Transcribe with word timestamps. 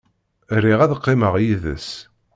Riɣ 0.63 0.79
ad 0.81 0.95
qqimeɣ 0.99 1.33
yid-s. 1.43 1.89